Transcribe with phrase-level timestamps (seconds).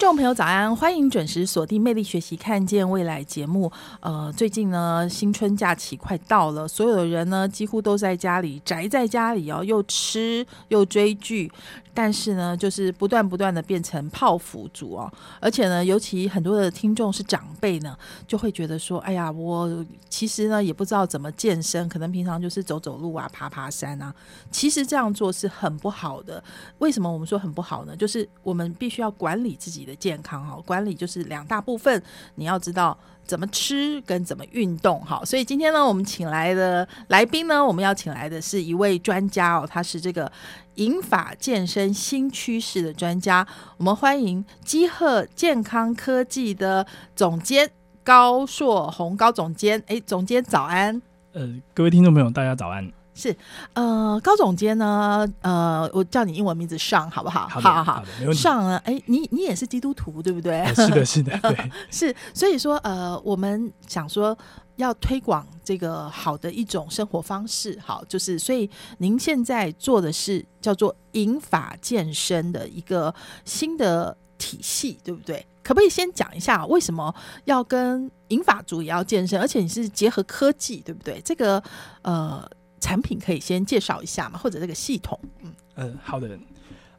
[0.00, 3.70] 听众朋友早安，欢迎准时锁定《魅力学习，看见未来》节目。
[4.00, 11.52] 呃，最近呢，新春假期快到了，所有的人呢，几乎都在家里宅在家里哦，又吃又追剧。
[11.92, 24.14] 但是呢，就是不断不断的变成泡芙族哦，而且呢，尤其很多的听众是长辈呢，就会觉得说，哎呀，我其实呢也不知道怎么健身，可能平常就是走走路啊、爬爬山啊。
[24.50, 26.42] 其实这样做是很不好的。
[26.78, 27.96] 为什么我们说很不好呢？
[27.96, 32.02] 就是我们必须要管理自己的健康哦，管理就是两大部分，
[32.36, 32.96] 你要知道。
[33.30, 40.30] 怎么吃跟怎么运动，好，所以今天呢，我们请来的来宾呢，我们要请来的是一位专家哦，他是这个
[40.74, 47.70] 银发健身新趋势的专家，我们欢迎基赫健康科技的总监
[48.02, 51.00] 高硕宏高总监，哎，总监早安，
[51.32, 52.99] 呃，各位听众朋友，大家早安。
[53.20, 53.36] 是，
[53.74, 57.46] 呃，高总监呢，呃，我叫你英文名字上好不好？
[57.48, 60.64] 好好好，上呢，哎，你你也是基督徒对不对？
[60.74, 64.36] 是的，是的， 对，是，所以说，呃，我们想说
[64.76, 75.46] 要推广这个好的一种生活方式，好，就是，所以您现在做的是叫做银法健身的一个新的体系，对不对？
[75.62, 81.20] 可不可以先讲一下为什么要跟银法族也要健身，而且你是结合科技，对不对？
[81.22, 81.62] 这个，
[82.00, 82.48] 呃。
[82.80, 85.18] 产品可以先介绍一下嘛，或者这个系统。
[85.42, 86.38] 嗯，呃，好的。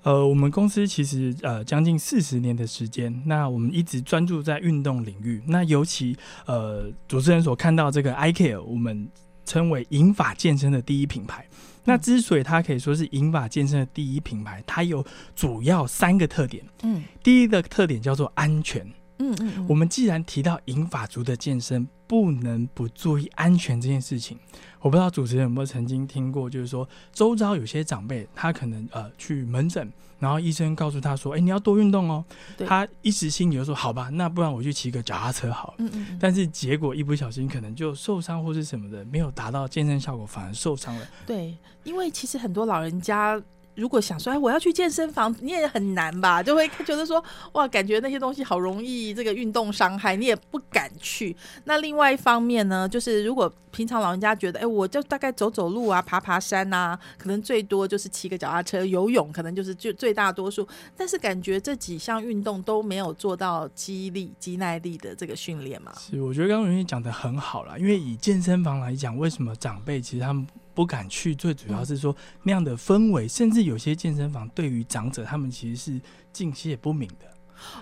[0.03, 5.39] 呃，我们公司其实呃将近四十年的时间，那我们一直专注在运动领域。
[5.45, 9.07] 那尤其呃主持人所看到这个 iCare，我们
[9.45, 11.45] 称为银发健身的第一品牌。
[11.83, 15.05] 那之所以它可以说是银发健身的第一品牌，它有
[15.35, 16.65] 主要三个特点。
[16.81, 18.83] 嗯，第一个特点叫做安全。
[19.21, 24.37] 嗯嗯，我们既然提到银发族的健身，不能不注意安全这件事情。
[24.79, 32.25] 我不知道主持人有没有曾经听过，就是说周遭有些长辈，他可能呃去门诊，然后医生告诉他说：“哎，你要多运动哦。”
[32.65, 36.17] 他一时心里就说：“好吧，那不然我去骑个脚踏车好了。”嗯嗯。
[36.19, 41.07] 但是结果一不小心，可能就受伤或是什么的，没有达到健身效果，反而受伤了。
[41.27, 43.41] 对，因为其实很多老人家。
[43.75, 46.43] 如果想说，哎，我要去健身房，你也很难吧？
[46.43, 47.23] 就会觉得说，
[47.53, 51.35] 哇，感觉那些东西好容易这个运动伤害，你也不敢去。
[51.63, 60.67] 那另外一方面呢，就是如果平常老人家觉得，哎，我就大概走走路啊，爬爬山呐，可能最多就是骑个脚踏车，游泳可能就是就最大多数。
[60.97, 65.93] 但是感觉这几项运动都没有做到肌力、肌耐力的这个训练嘛？
[65.97, 70.45] 是，我觉得刚刚荣誉讲的很好了，因为以健身房来讲，为什么长辈其实他们。
[70.73, 76.01] 不敢去，最主要是说那样的氛围，甚至有些健身房对于长者，他们其实是
[76.31, 77.25] 敬谢不敏的。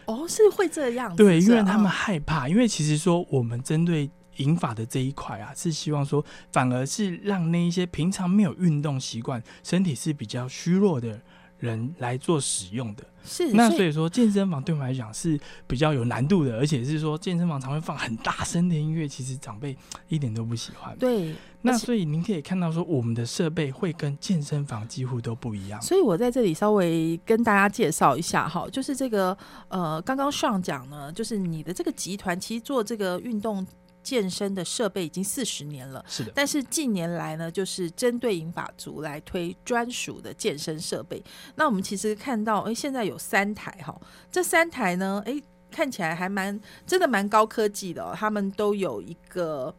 [0.05, 1.15] 哦，是会这样？
[1.15, 11.21] 对，因为他们害怕，因为其实说我们针对引法的这一块啊，是希望说反而是让那一些平常没有运动习惯、身体是比较虚弱的。
[11.59, 19.77] 人来做使用的，是那所以说健身房对我们来讲是比较有难度的，而且是说健身房常会放很大声的音乐，其实长辈
[20.07, 20.97] 一点都不喜欢。
[20.97, 25.81] 对，那所以您可以看到说我们的设备会跟健身房几乎都不一样。
[25.81, 29.37] 所以我在这里稍微跟大家介绍一下哈，就是这个
[29.67, 33.65] 呃，刚刚上讲呢，就是你的这个集团其实做这个运动。
[34.09, 36.31] 健身的设备已经四十年了，是的。
[36.33, 41.23] 但是近年来呢，就是针对银发族来推专属的健身设备。
[41.53, 43.95] 那我们其实看到，哎，现在有三台哈，
[44.31, 45.39] 这三台呢，哎，
[45.69, 48.15] 看起来还蛮真的蛮高科技的哦。
[48.17, 49.71] 他们都有一个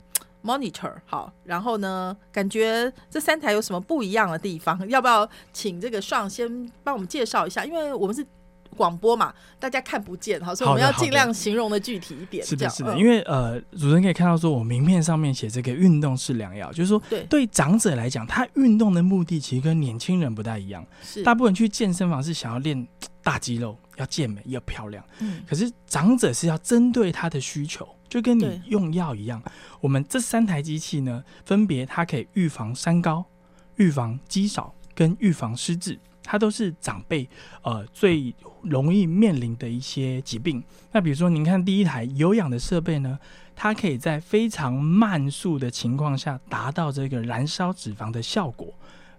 [0.45, 4.79] monitor，好，然后呢，感觉这三台有什么不一样的地方？
[4.89, 7.65] 要不要请这个上先帮我们介绍一下？
[7.65, 8.25] 因为我们是。
[8.76, 12.44] 广播嘛，大家看不见，好，所以我们要尽量形容的具体一点。
[12.44, 20.87] 是的，是的，因为呃，主持人可以看到，说我名片上面写这个运动是良药，就是说，对对长者来讲，他运动的目的其实跟年轻人不太一样。
[21.02, 22.87] 是，大部分去健身房是想要练
[23.22, 25.05] 大肌肉，要健美，要漂亮。
[25.19, 29.43] 嗯，可是长者是要针对他的需求，就跟你用药一样。
[29.81, 33.25] 我们这三台机器呢，分别它可以预防三高、
[33.76, 35.99] 预防肌少跟预防失智。
[36.23, 37.28] 它都是长辈
[37.62, 38.32] 呃最
[38.62, 40.62] 容易面临的一些疾病。
[40.93, 43.19] 那比如说，您看第一台有氧的设备呢，
[43.55, 48.73] 它可以在非常慢速的情况下达到这个燃烧脂肪的效果。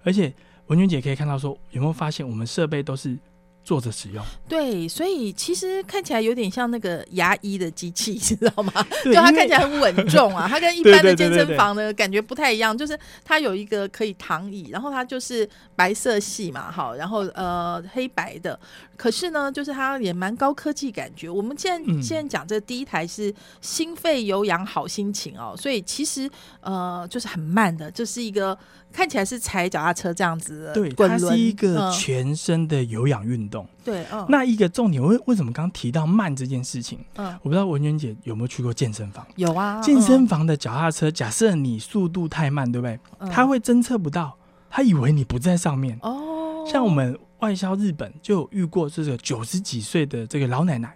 [0.04, 0.34] 而且
[0.68, 3.18] 文娟姐可以看到说，有没有发现我们设备都是
[3.64, 4.24] 坐着使用。
[4.48, 8.72] 对，所以其实看起来有点像那个牙医的机器， 知道吗？
[9.04, 18.60] 对就它看起来很稳重啊，它跟一般的健身房的感觉不太一样，就是它有一个可以躺椅，然后它就是白色系嘛，好，然后呃黑白的，
[18.98, 21.30] 可是呢，就是它也蛮高科技感觉。
[21.30, 26.30] 我们现在、嗯现在讲这第一台是心肺有氧好心情哦，所以其实
[26.62, 28.58] 呃就是很慢的，就是一个
[28.92, 33.68] 看起来是踩脚踏车这样子的对，它是一个嗯全身的有氧运动。
[33.84, 37.00] 对，嗯，那一个重点，为为什么刚刚提到慢这件事情？
[37.16, 39.26] 嗯我不知道文娟姐有没有去过健身房？
[39.36, 43.00] 有啊，健身房的脚踏车，假设你速度太慢，对不对？
[43.20, 44.38] 嗯它会侦测不到，
[44.70, 45.98] 它以为你不在上面。
[46.02, 50.96] 哦，像我们外销日本就有遇过这个九十几岁的这个老奶奶，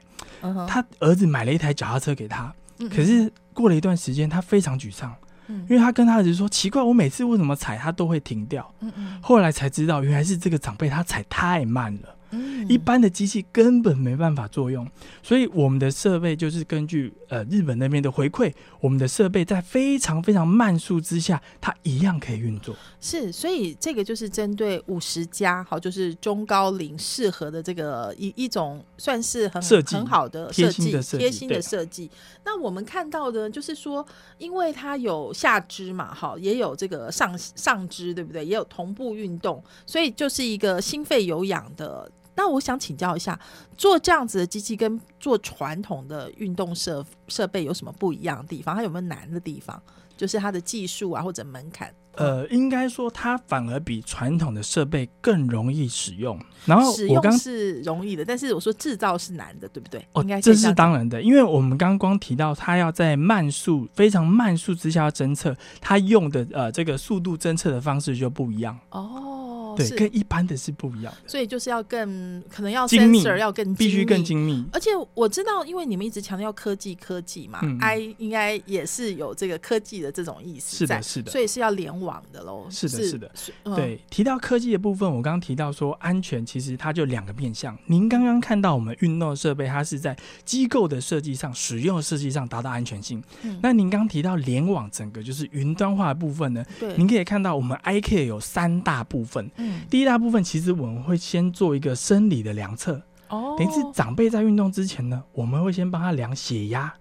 [0.68, 5.12] 她儿子买了一台脚踏车给她，嗯可是过了一段时间，她非常沮丧，
[5.48, 12.10] 嗯因为他跟他儿子说：“奇怪，我每次为什么踩它都会停掉？”嗯嗯后来才知道，原来是这个长辈他踩太慢了。
[12.32, 14.86] 嗯一般的机器根本没办法作用，
[15.22, 18.52] 所以我们的设备就是根据呃日本那边的回馈，
[18.82, 22.76] 我们的设备在非常非常慢速之下，它一样可以运作。
[23.08, 32.10] 是，所以这个就是针对五十加，好，就是中高龄适合的这个一一种算是很设计很好的设计，心的设计贴心的设计。
[32.44, 34.04] 那我们看到的，就是说，
[34.40, 38.44] 因为它有下肢嘛，哈，也有这个上上肢，对不对？
[38.44, 42.12] 也有同步运动，所以就是一个心肺有氧的。
[42.34, 43.40] 那我想请教一下，
[43.78, 48.76] 做这样子的机器跟做传统的运动设设备有什么不一样的地方？
[48.76, 49.80] 它有没有难的地方？
[50.18, 51.94] 就是它的技术啊，或者门槛？
[52.18, 56.38] 呃，应该说它反而比传统的设备更容易使用。
[56.66, 60.06] 然后使我刚用是容易的，但是我说制造是难的，对不对？
[60.14, 74.26] 哦应该，这是当然的，因为我们刚刚光提到它要在慢速、非常慢速之下要侦测，它用的呃这个速度侦测的方式就不一样，哦，对，跟一般的是不一样的，所以就是要更可能要精密 sensor 要更必须更。
[74.26, 74.66] 精密。
[74.74, 81.32] 而且我知道，因为你们一直强调科技，科技嘛、嗯 i 应该也是有这个科技的这种意思在，是的，是的。
[81.32, 82.66] 所以是要联网的喽。
[82.70, 83.32] 是的是的
[83.76, 87.78] 对，提到科技的部分，我刚刚提到说安全，其实它就两个面向。
[87.86, 93.24] 您刚刚看到我们运动设备，它是在机构的设计上、使用的设计上达到安全性。
[93.44, 99.50] 嗯那您刚提到联网，整个就是云端化的部分呢，对，您可以看到我们 iCare 有三大部分。
[99.58, 106.94] 嗯，第一大部分其实我们会先做一个生理的量测，哦，等于是长辈在运动之前呢，我们会先帮他量血压、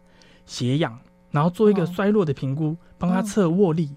[0.46, 0.98] 血氧，
[1.30, 3.90] 然后做一个哦衰弱的评估，帮他测握力、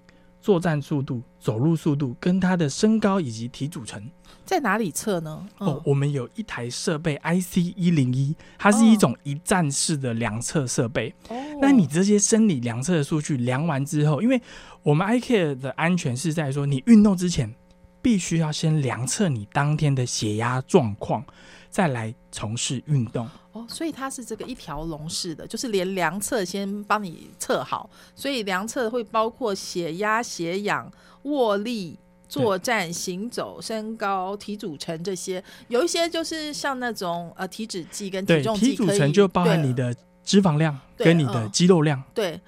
[0.48, 4.02] 作战速度、走路速度，跟他的身高以及体组成。
[4.46, 5.46] 在哪里测呢？
[5.60, 11.14] 嗯哦，我们有一台设备 IC 一零一，它是一种一站式的量测设备。
[11.28, 14.40] 哦那你这些生理量测的数据量完之后，因为
[14.82, 17.54] 我们 iCare 的安全是在说，你运动之前
[18.00, 21.22] 必须要先量测你当天的血压状况，
[21.70, 23.28] 再来从事运动。
[23.52, 30.90] 哦，所以它是这个一条龙式的，就是连量测先帮你测好，所以量测会包括血压、血氧、
[31.22, 31.98] 握力。
[32.28, 42.02] 作战、行走、身高、体组成这些，有一些就是像那种呃体脂计跟体，重计体组成就包含对你的脂肪量跟你的嗯肌肉量。
[42.12, 42.38] 对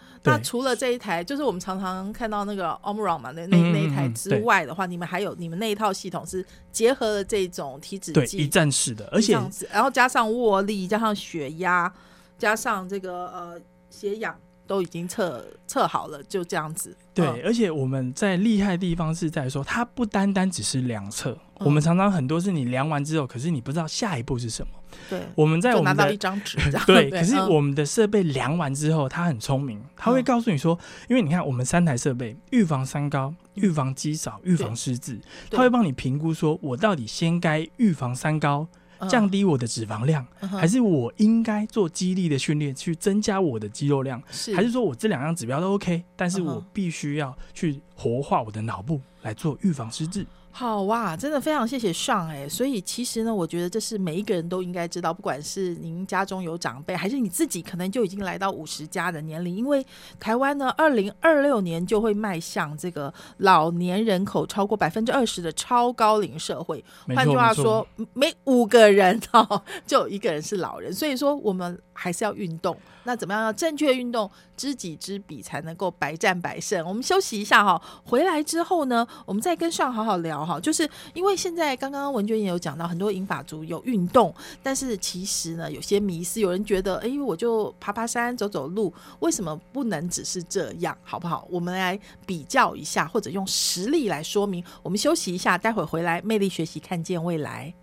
[0.43, 11.91] 除了这一台，就是我们常常看到那个 Omron 嘛，那那那一台之外的话，你们还有你们那一套系统是结合了这种体脂对，计，一站式的，而且这样子，然后加上握力，加上血压，
[12.39, 14.39] 加上这个呃血氧，
[14.71, 16.97] 都已经测测好了，就这样子。
[17.13, 17.41] 对，嗯。
[17.45, 21.67] 而且我们在厉害的地方是在说，它不单单只是量测，嗯。
[21.67, 24.73] 我们常常很多是你量完之后，可是你不知道下一步是什么。
[25.09, 26.57] 对，我们在就拿到一张纸。
[26.87, 27.51] 对，可是嗯。
[27.51, 35.17] 我们的设备量完之后，它很聪明，它会嗯告诉你说，因为你看我们三台设备，预防三高、预防肌少、预防失智，
[35.51, 35.57] 对。
[35.57, 44.55] 它会帮你评估说，我到底先该预防三高，嗯降低我的脂肪量，嗯还是我应该做肌力的训练去增加我的肌肉量，是。
[44.55, 50.27] 还是说我这两样指标都 OK，但是我必须要去活化我的脑部来做预防失智。
[50.53, 59.85] 好哇，真的非常谢谢上哎、所以其实呢，我觉得这是每一个人都应该知道，不管是您家中有长辈，还是你自己可能就已经来到五十加的年龄，因为
[60.19, 66.85] 台湾呢，二零二六年就会迈向这个老年人口超过百分之二十的超高龄社会。
[67.15, 72.75] 换句话说，每五个人 哦，就有一个人是老人，所以说我们还是要运动。
[73.05, 76.87] 那怎么样要正确运动，知己知彼，才能够百战百胜？
[76.87, 80.61] 我们休息一下哈，回来之后呢，我们再跟上好好聊哈。
[80.61, 90.97] 就是因为现在刚刚文娟也有讲到，很多银发族有运动，但是其实呢，有些迷思，有人觉得，哎，我就爬爬山、走走路，为什么不能只是这样？
[91.03, 91.49] 好不好？
[91.51, 94.63] 我们来比较一下，或者用实例来说明。
[94.83, 97.75] 我们休息一下，待会回来，魅力学习，看见未来。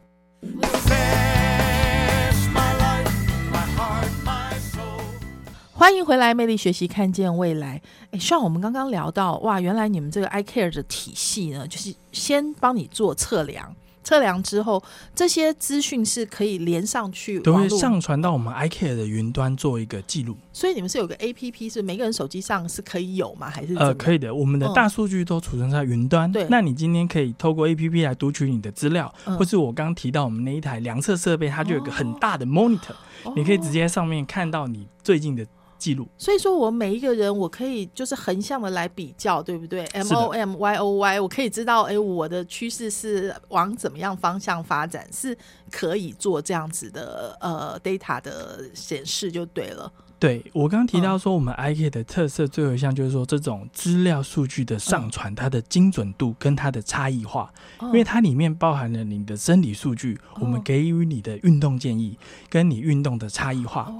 [5.78, 7.80] 欢迎回来，魅力学习，看见未来。
[8.10, 13.76] 哎，像我们刚刚聊到，哇，原来你们这个 iCare 的体系呢，就是先帮你做测量。
[14.04, 20.36] 测量之后，这些资讯是可以连上去，都会上传到我们 iCare 的云端做一个记录。
[20.52, 23.48] 所以你们是有个 APP，是每个人手机上是可以有吗？
[23.48, 24.34] 还是呃，可以的。
[24.34, 26.32] 我们的大数据都储存在云端。
[26.32, 32.96] 对，那你今天可以透过 APP 来读取你的资料，或是我刚提到我们那一台量测设备，它就有个很大的 monitor，
[33.36, 35.46] 你可以直接上面看到你最近的。
[35.78, 45.38] 记录，所以说我每一个人，我可以就是横向的来比较，对不对？M O M Y O Y，我可以知道，哎，我的趋势是往怎么样方向发展，是
[45.72, 49.92] 可以做这样子的呃 data 的显示就对了。
[50.20, 62.18] 对我刚刚提到说，我们 I K 的特色最后一项就是说，这种资料数据的上传，它的精准度跟它的差异化，因为它里面包含了你的生理数据，我们给予你的运动建议，
[62.50, 63.94] 跟你运动的差异化。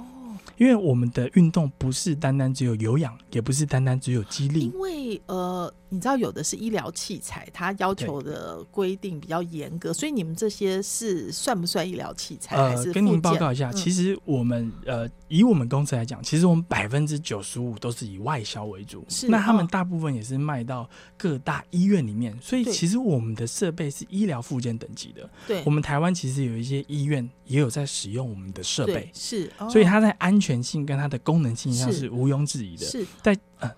[0.58, 4.70] 因为我们的运动不是单单只有有氧，也不是单单只有肌力。
[4.72, 5.72] 因为呃。
[5.90, 12.56] 你知道有的是医疗器材，它要求的规定比较严格，所以你们这些是算不算医疗器材？
[12.56, 20.86] 呃，跟您报告一下，其实我们呃以我们公司来讲，其实我们百分之九十五都是以外销为主，是那他们大部分也是卖到
[21.16, 25.26] 各大医院里面，所以其实我们的设备是医疗附件等级的。
[25.46, 32.86] 对，我们台湾其实有一些医院也有在使用我们的设备，是，所以它在安全性跟它的功能性上是毋庸置疑的。
[32.86, 33.70] 是在呃。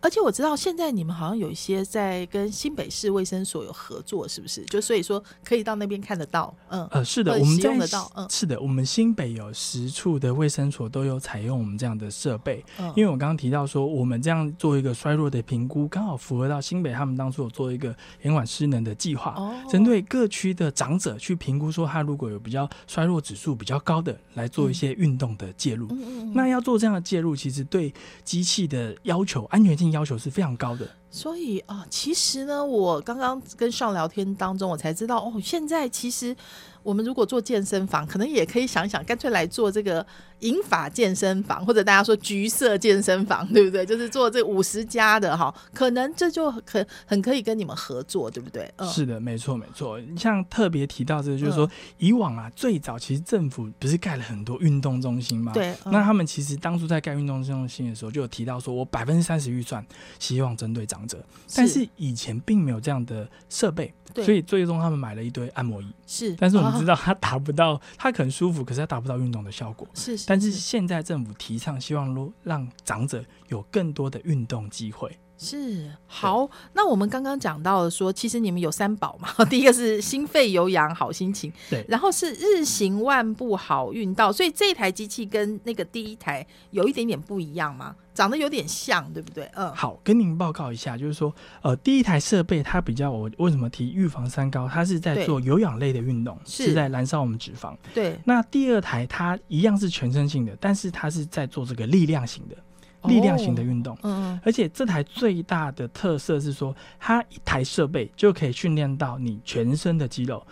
[0.00, 4.64] 而且我知道现在你们好像有一些在跟新北市卫生所有合作，是不是？
[4.64, 27.92] 就所以说可以到那边看得到，嗯，呃，是的，我们用得到，嗯，是的，我们新北有十处的卫生所都有采用我们这样的设备，嗯，因为我刚刚提到说，我们这样做一个衰弱的评估，刚好符合到新北他们当初有做一个延缓失能的计划，哦，针对各区的长者去评估说，他如果有比较衰弱指数比较高的，来做一些运动的介入，嗯嗯，那要做这样的介入，其实对
[28.24, 30.76] 机器的要求、安全性要求是非常高。
[30.76, 36.36] 的，所以啊，其实呢，我刚刚跟上聊天当中，我才知道哦，现在其实。
[36.82, 40.04] 我们如果做健身房，可能也可以想想，干脆来做这个
[40.40, 43.84] 银发健身房，或者大家说橘色健身房，对不对？
[43.84, 48.72] 就是做这五十家的哈，可能这就可很可以跟你们合作，对不对？
[48.76, 50.00] 嗯，是的，没错，没错。
[50.16, 55.52] 像特别提到这个，就是说以往啊，最早其实政府不是盖了很多运动中心吗？
[55.52, 55.74] 对。
[55.86, 59.84] 那他们其实当初在盖运动中心的时候，就有提到说我百分之三十预算
[60.18, 61.22] 希望针对长者，
[61.54, 63.92] 但是以前并没有这样的设备。
[64.12, 69.88] 所以最终他们买了一堆按摩椅，是，但是我们知道它达不到，它可能舒服，可是它达不到运动的效果。
[69.94, 75.18] 是，但是现在政府提倡，希望让长者有更多的运动机会。
[75.42, 87.96] 是，好，那我们刚刚讲到了说，其实你们有三宝嘛， 第一个是心肺有氧好心情，对，然后是日行万步好运到，所以这台机器跟那个第一台有一点点不一样吗？
[88.12, 89.50] 长得有点像，对不对？
[89.54, 94.68] 嗯，好，跟您报告一下，就是说，呃，第一台设备它比较，我为什么提预防三高？
[94.68, 97.74] 它是在做有氧类的运动，是在燃烧我们脂肪。
[97.94, 102.56] 对，那第二台它一样是全身性的，但是它是在做这个力量型的。
[103.04, 110.46] 力量型的运动，嗯，而且这台最大的特色是说，它一台设备就可以训练到你全身的肌肉，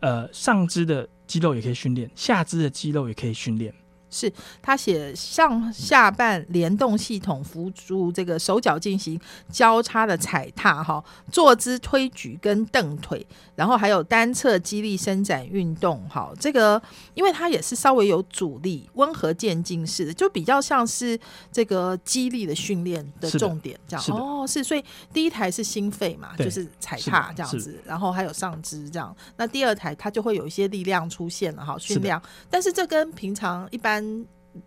[0.00, 3.72] 呃，上肢的肌肉也可以训练，下肢的肌肉也可以训练。
[4.12, 9.18] 是他写上下半联动系统辅助这个手脚进行
[9.50, 11.02] 交叉的踩踏哈，
[11.32, 13.26] 坐姿推举跟蹬腿，
[13.56, 16.30] 然后还有单侧肌力伸展运动哈。
[16.38, 16.80] 这个
[17.14, 21.18] 因为它也是稍微有阻力，温和渐进式的，就比较像是
[21.50, 24.04] 这个肌力的训练的重点这样。
[24.10, 29.16] 哦，是，所以第一台是心肺嘛，就是踩踏这样子，然后还有上肢这样。
[29.38, 32.20] 那第二台它就会有一些力量出现了哈，训练。
[32.50, 34.01] 但是这跟平常一般。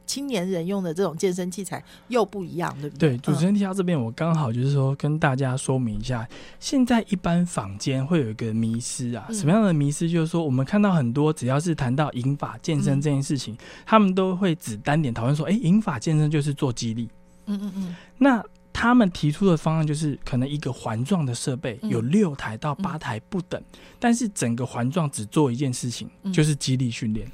[0.07, 3.09] 青年人用的这种健身器材又不一样，对不对？
[3.09, 6.27] 对，主持人提到这边，我刚好就是说跟大家说明一下，
[6.59, 10.09] 现在一般坊间会有一个迷失啊，什么样的迷失？
[10.09, 17.07] 就是说，我们看到很多只要是谈到引法健身这件事情，他们都会只单点讨论说，哎，引法健身就是做肌力。
[17.45, 17.95] 嗯嗯嗯。
[18.17, 23.61] 那他们提出的方案就是，可能一个环状的设备有六台到八台不等，
[23.99, 27.31] 但是整个环状只做一件事情，就是肌力训练。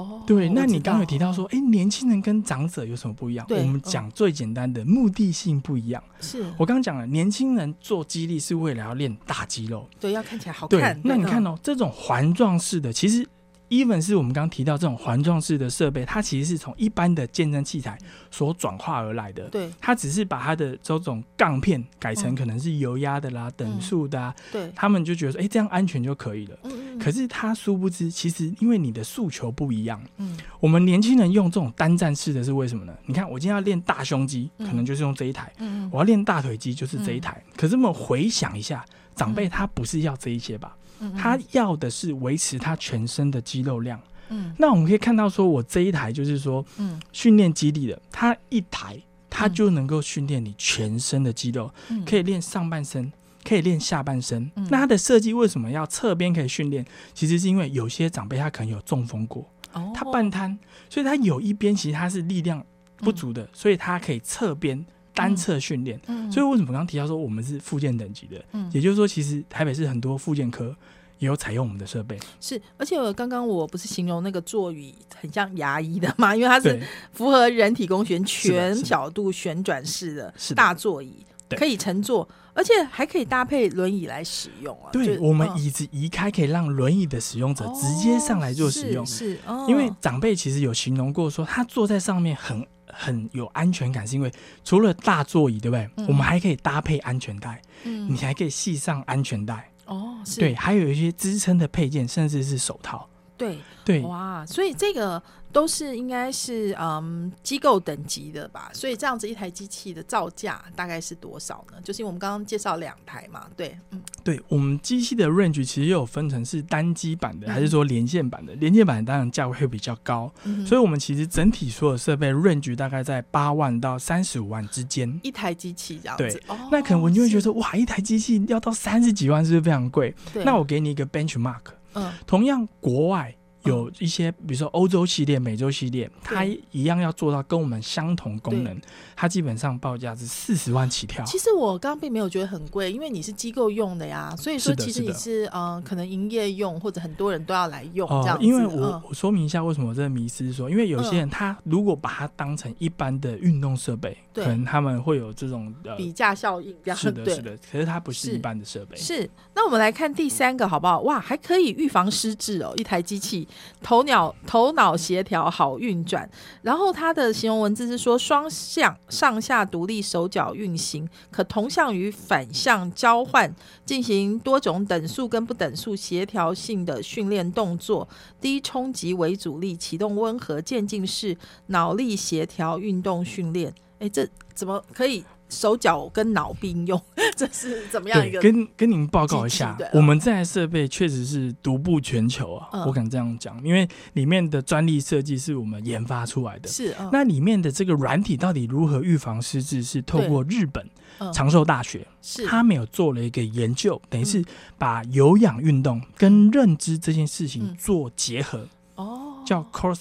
[0.00, 3.46] 哦，对，那你刚刚有提到说，哎，年轻人跟长者有什么不一样？
[3.48, 6.02] 我们讲最简单的目的性不一样。
[6.20, 11.00] 是我刚刚讲了，年轻人做肌力是为了要练大肌肉，对，要看起来好看。
[11.04, 13.26] 那你看哦，这种环状式的，其实。
[13.74, 17.98] ，even 是我们刚刚提到这种环状式的设备，它其实是从一般的健身器材
[18.30, 19.48] 所转化而来的。
[19.48, 26.56] 对它只是把它的这种杠片改成嗯可能是油压的啦、等速的啊，对，他们就觉得说，哎、这样安全就可以了。
[26.62, 32.94] 嗯嗯，可是他殊不知，其实因为你的诉求不一样，嗯我们年轻人用这种单站式的是为什么呢？
[33.06, 37.42] 你看，我今天要练大胸肌，嗯可能就是用这一台；嗯我要练大腿肌，就是这一台。
[37.56, 40.76] 可是我们回想一下，长辈他不是要这一些吧？
[41.04, 44.00] 嗯，他要的是维持他全身的肌肉量。
[44.30, 44.54] 嗯。
[44.58, 47.00] 那我们可以看到，说我这一台就是说嗯。
[47.12, 52.04] 训练肌力的，它一台它就能够训练你全身的肌肉，嗯。
[52.04, 53.12] 可以练上半身，
[53.44, 54.50] 可以练下半身。
[54.56, 54.66] 嗯。
[54.70, 56.84] 那它的设计为什么要侧边可以训练？
[57.12, 59.92] 其实是因为有些长辈他可能有中风过，哦。
[59.94, 60.58] 他半瘫，
[60.88, 62.64] 所以他有一边其实他是力量
[62.96, 64.84] 不足的，所以他可以侧边
[65.14, 66.00] 单侧训练。
[66.06, 68.44] 嗯，所以为什么刚刚提到说我们是附件等级的？
[68.52, 70.74] 嗯也就是说，其实台北市很多附件科
[71.18, 72.18] 也有采用我们的设备。
[72.40, 84.90] 是，而且我刚刚我不是形容那个座椅很像牙医的嘛，因为它是，符合人体工学全角度旋转式的大座椅，对可以乘坐，而且还可以搭配轮椅来使用啊。
[84.92, 89.04] 对我们椅子移开，可以让轮椅的使用者直接上来做使用。
[89.04, 94.30] 哦是，是哦因为长辈其实有形容过说，他坐在上面很很有安全感，是因为
[94.64, 95.88] 除了大座椅，对不对？
[95.96, 103.08] 嗯我们还可以搭配安全带，嗯你还可以系上安全带，哦是对，还有一些支撑的配件，甚至是手套。
[103.44, 105.22] 对对，哇，所以这个
[105.52, 108.70] 都是应该是嗯机构等级的吧？
[108.72, 111.78] 所以这样子一台机器的造价大概是多少呢？
[111.84, 118.54] 就是因为我们刚刚介绍两台嘛，对，嗯对我们机器的 range 其实有分成是单机版的，嗯还是说连线版的？
[118.54, 125.20] 连线版当然价位会比较高，嗯所以我们其实整体所有设备 range 大概在八万到三十五万之间。
[125.22, 130.14] 一台机器这样对子，哦那可能我就会觉得，哇，一台机器要到三十几万，是不是非常贵？
[130.32, 131.60] 对那我给你一个 benchmark，
[131.94, 132.12] 嗯。
[132.26, 133.34] 同样国外
[133.64, 138.78] 有一些，比如说欧洲系列、美洲系列，它一样要做到跟我们相同功能，
[139.16, 141.24] 它基本上报价是四十万起跳。
[141.24, 148.44] 其实我刚刚并没有觉得很贵，因为你是机构用的呀，所以说其实你是嗯、呃可能营业用或者很多人都要来用这样子。
[148.44, 158.96] 因为我、嗯、我说明一下为什么我这个迷失说，因为有些人他如果把它当成一般的运动设备，对可能他们会有这种呃，比价效应这样是的，对是的，可是它不是是一般的设备。
[158.96, 161.00] 是，那我们来看第三个好不好？
[161.00, 163.46] 哇，还可以预防失智哦，一台机器
[163.82, 166.28] 头脑头脑协调好运转。
[166.62, 178.08] 然后它的形容文字是说双向上下独立手脚运行，可同向与反向交换，进行多种等速跟不等速协调性的训练动作，
[178.40, 181.36] 低冲击为主力，启动温和渐进式
[181.66, 183.74] 脑力协调运动训练。
[183.98, 187.00] 哎，这怎么可以手脚跟脑并用？
[187.36, 188.40] 这是怎么样一对，个？
[188.40, 192.86] 跟跟您报告一下我们这台设备确实是独步全球啊，嗯。
[192.86, 196.68] 我敢这样讲，因为里面的专利设计是我们研发出来的。
[196.68, 200.88] 是，嗯、那里面的这个软体到底如何预防失智，是透过日本
[201.18, 201.32] 嗯。
[201.32, 202.44] 长寿大学，是。
[202.46, 204.44] 他们有做了一个研究，等于是
[204.78, 207.76] 把有氧运动跟认知这件事情嗯。
[207.76, 209.94] 做结合，哦，叫不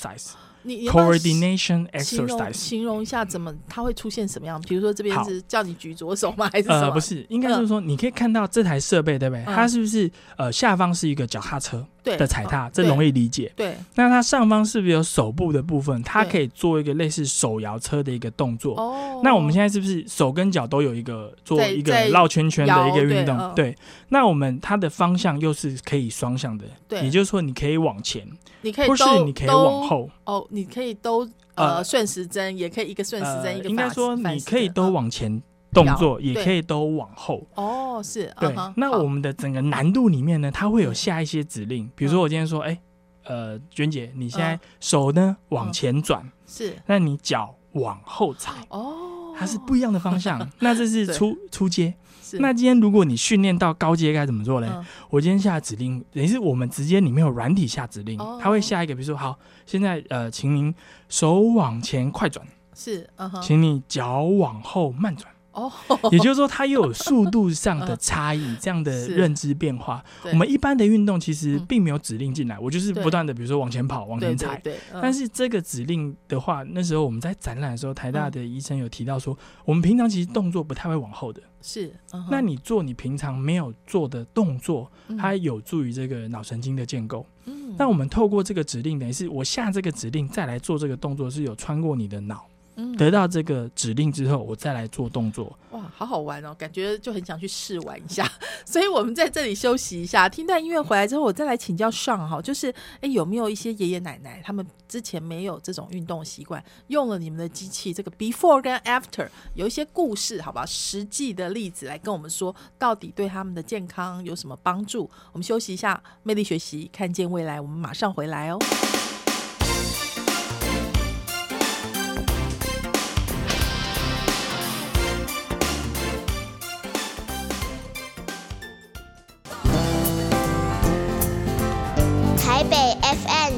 [0.66, 2.54] 要 coordination 形容 exercise。
[2.54, 4.62] 形容一下怎么它会出现什么样？
[4.62, 6.50] 比如说这边好是叫你举左手吗？
[6.52, 6.88] 还是什么？
[6.88, 9.44] 呃，不是，应该就是说，你可以看到这台设备，对不对？
[9.44, 13.52] 嗯它是不是呃下方是一个脚踏车对的踩踏，这容易理解。
[13.56, 16.02] 对那它上方是不是有手部的部分？
[16.04, 18.76] 它可以做一个类似手摇车的一个动作。
[18.76, 19.22] 哦。
[19.24, 23.38] 那我们现在是不是手跟脚都有一个做一个绕圈圈的一个运动？
[23.38, 23.76] 摇对
[24.10, 28.28] 那我们它的方向又是可以双向的，对也就是说你可以往前，
[28.62, 30.10] 你可以或是你可以往后。
[30.26, 31.22] 哦，你可以都
[31.56, 35.42] 呃呃顺时针，也可以一个顺时针，呃一个应该说你可以都往前
[35.74, 37.46] 动作，也可以都往后。
[37.56, 42.80] 哦，是对那我们的整个难度里面呢，它会有嗯下一些指令，比如说我今天说，哎，
[43.26, 46.76] 呃，娟姐，你现在嗯手呢往前转，是。
[46.86, 50.48] 那你脚往后踩，哦，它是不一样的方向。
[50.60, 51.16] 那这是对。
[51.16, 51.94] 初初阶。
[52.22, 52.38] 是。
[52.40, 54.72] 那今天如果你训练到高阶该怎么做呢？
[54.76, 54.86] 嗯。
[55.10, 58.40] 我今天下指令，等于是我们直接里面有软体下指令，哦。
[58.42, 60.74] 它会下一个，比如说好，现在呃，请您
[61.10, 63.10] 手往前快转，是
[63.42, 65.33] 请你脚往后慢转。
[65.54, 65.72] 哦，
[66.12, 70.04] 也就是说，它又有速度上的差异，这样的 认知变化。
[70.26, 74.62] 我们一般的运动其实嗯并没有指令进来，我就是不断的，比如说往前跑、往前踩。
[75.02, 81.42] 但是这个指令的话，那时候我们在展览的时候，台大的医生有提到说，我们平常其实动作不太会往后的。
[81.66, 81.96] 是
[82.30, 85.16] 那你做你平常没有做的动作，嗯。
[85.16, 87.26] 它有助于这个脑神经的建构。
[87.46, 87.74] 嗯。
[87.78, 95.58] 那我们透过这个指令，等于是我下这个指令再来做这个动作，是有穿过你的脑，嗯得到这个指令之后，我再来做动作。
[95.72, 98.32] 哇，好好玩哦，感觉就很想去试玩一下。
[98.66, 115.10] 所以我们在这里休息一下，听段音乐回来之后，我再来请教上哈，就是哎有没有一些爷爷奶奶他们之前没有这种运动习惯，用了你们的机器，这个 before 跟 after 有一些故事，好吧，实际的例子来跟我们说，到底对他们的健康有什么帮助？
[115.32, 118.60] 我们休息一下，魅力学习，看见未来，我们马上回来哦。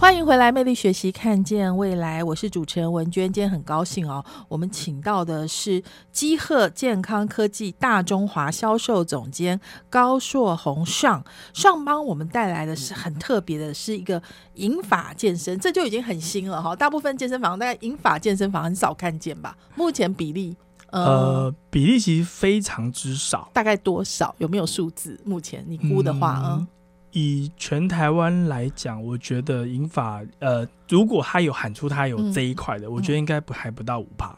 [0.00, 2.22] 欢迎回来，魅力学习，看见未来。
[2.22, 5.82] 我是主持人文娟，今天很高兴哦，我们请到的是
[6.12, 14.22] 基赫健康科技大中华销售总监高硕宏上上帮我们带来的是很特别的，是一个
[14.54, 16.76] 银法健身，这就已经很新了哈。
[16.76, 19.58] 大部分健身房大概银发健身房很少看见吧？
[19.74, 20.56] 目前比例
[20.92, 23.50] 呃呃，比例其实非常之少。
[23.52, 24.32] 大概多少？
[24.38, 25.18] 有没有数字？
[25.24, 26.66] 目前你估的话，嗯嗯
[27.12, 34.36] 以全台湾来讲，我觉得银法呃，如果他有喊出他有这一块的，我觉得应该不还不到五趴。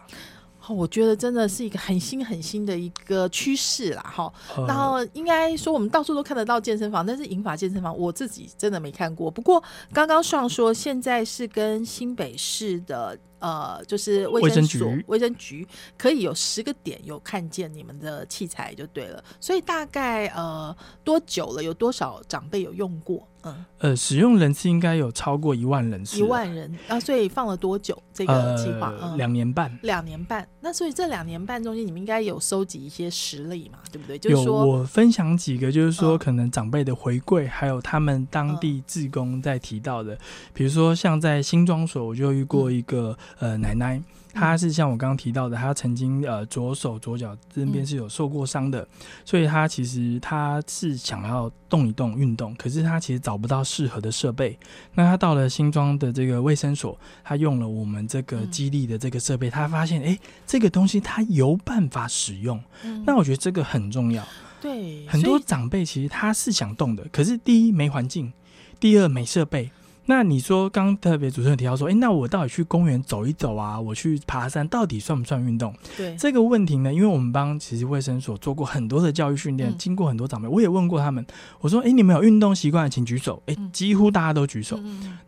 [0.67, 4.33] 哦我觉得真的是一个很新很新的一个趋势啦，哈。
[4.57, 9.31] 呃然后应该说，我们到处都看得到健身房，但是银发健身房我自己真的没看过。
[9.31, 19.25] 不过刚刚上说，现在是跟新北市的呃，就是卫卫生所局卫生局可以有十个点有看见你们的器材就对了。
[19.41, 21.63] 所以大概呃多久了？
[21.63, 23.27] 有多少长辈有用过？
[23.43, 27.01] 嗯，呃，使用人次应该有超过一万人次一了，万人啊。
[27.01, 28.91] 所以放了多久这个计划？
[29.01, 29.79] 呃嗯，两年半。
[29.83, 34.19] 两年半，那所以这两年半中间，你们应该有收集一些实例嘛，对不对？
[34.19, 40.19] 就是有说，我分享几个，就是说嗯可能长辈的回馈，还有他们当地志工在提到的，
[40.53, 44.01] 比如说像在新庄所，我就遇过一个、呃奶奶，
[44.33, 48.87] 她是像我刚刚提到的，他曾经呃左手左脚这边嗯是有受过伤的，
[49.25, 54.59] 所以他其实他是想要动一动运动，可是他其实找不到适合的设备。
[54.95, 62.63] 那他到了新庄的这个卫生所，他用了我们这个嗯激励的这个设备，他发现哎、诶这个东西他有办法使用。
[62.85, 64.25] 嗯那我觉得这个很重要。
[64.61, 68.33] 对很多长辈其实他是想动的，可是第一没环境，
[68.79, 69.71] 第二没设备。
[70.11, 75.73] 那你说刚刚特别主持人提到说，诶，那我到底去公园走一走啊，我去爬山，到底算不算运动？
[75.97, 81.25] 对这个问题呢，因为我们帮其实卫生所做过很多的教育训练，嗯经过很多长辈，我也问过他们，
[81.61, 84.77] 我说，诶，你们有运动习惯请举手，诶，嗯几乎大家都举手。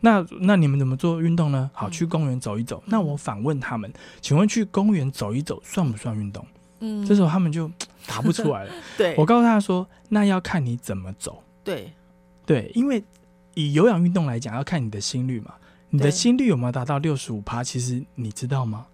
[0.01, 1.71] 那那你们怎么做运动呢？
[1.73, 2.83] 好，嗯去公园走一走。
[2.85, 6.45] 嗯那我反问他们，请问去公园走一走算不算运动？
[6.81, 7.71] 嗯这时候他们就
[8.05, 8.71] 答不出来了。
[8.99, 11.41] 对我告诉他说，那要看你怎么走。
[11.63, 11.89] 对
[12.45, 13.01] 对，因为
[13.55, 15.53] 以有氧运动来讲，要看你的心率嘛。
[15.89, 17.63] 你的心率有没有达到六十五趴？
[17.63, 18.87] 其实你知道吗？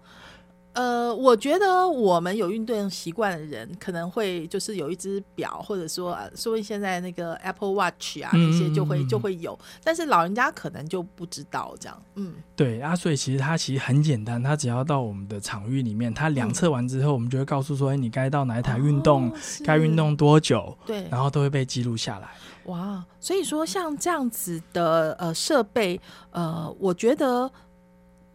[0.72, 12.02] 呃，我觉得我们有运动习惯的人，可能会就是有一只表，或者说，呃说不定现在那个 Apple Watch 啊，嗯那些就会就会有，但是老人家可能就不知道这样。
[12.14, 19.32] 嗯，对啊，所以其实它其实很简单，它只要到我们的场域里面，它量测完之后，我们就会告诉说，哎、你该到哪一台运动，哦
[19.64, 22.28] 该运动多久，对，然后都会被记录下来。
[22.70, 27.50] 哇，所以说像这样子的呃设备，呃，我觉得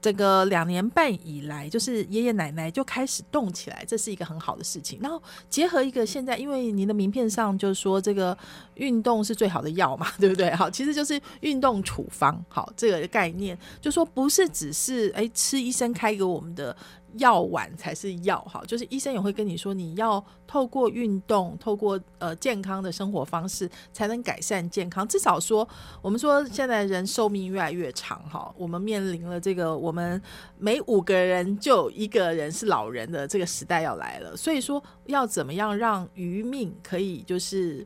[0.02, 5.00] 这个两年半以来，就是爷爷奶奶就开始动起来，这是一个很好的事情。
[5.02, 8.38] 然后结合一个现在，因为您的名片上就是说这个
[8.76, 10.54] 运动是最好的药嘛， 对不对？
[10.54, 16.76] 好，其实就是运动处方，好这个概念，就说不是只是哎吃医生开给我们的。
[17.18, 25.08] 药丸才是药哈，就是医生也会跟你说，你要透过运动，透过呃健康的生活方式，才能改善健康。
[25.08, 25.68] 至少说，
[26.02, 30.22] 我们说现在人寿命越来越长哈，我们面临了这个我们
[30.58, 37.86] 每五个人就一个人是老人的这个时代要来了，所以说要怎么样让余命可以就是。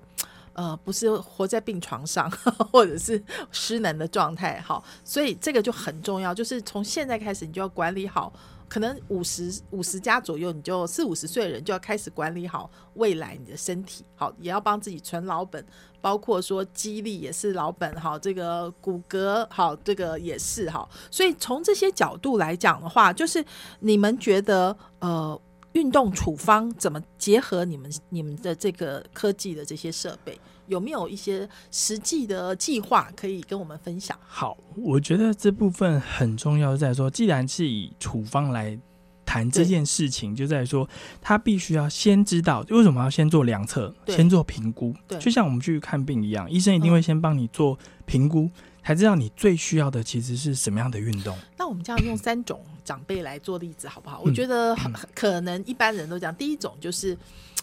[0.53, 2.29] 呃，不是活在病床上，
[2.69, 8.33] 或者是失能的状态，好，所以这个就很重要，就是从现在开始，你就要管理好，
[8.69, 15.65] 可能五十五十加左右，你就四五十岁的人就要开始管理好未来你的身体，好，也要帮自己存老本，
[15.99, 23.43] 包括说肌力也是老本，好，这个骨骼好，这个也是好，所以从这些角度来讲的话，就是
[23.79, 25.41] 你们觉得呃。
[25.73, 30.35] 运动处方怎么结合你们你们的这个科技的这些设备？
[30.69, 34.17] 有没有一些实际的计划可以跟我们分享？
[34.25, 38.79] 好，我觉得这部分很重要，在说，既然是以处方来
[39.25, 40.87] 谈这件事情，就在说
[41.21, 48.49] 他必须要先知道为什么要先做量测，先做评估，对就像我们去看病一样，医生一定会先帮你做评估，
[48.83, 51.37] 才知道你最需要的其实是什么样的运动。
[51.57, 54.19] 那我们这样用三种长辈来做例子好不好？
[54.21, 57.15] 我嗯觉得很可能一般人都讲，第一种就是